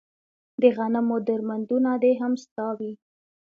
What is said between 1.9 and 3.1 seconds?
دې هم ستا وي